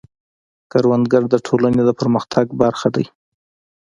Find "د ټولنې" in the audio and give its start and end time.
1.29-1.81